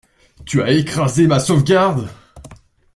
[0.47, 2.09] Tu as écrasé ma sauvegarde.